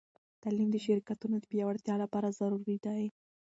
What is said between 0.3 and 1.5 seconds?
تعلیم د شراکتونو د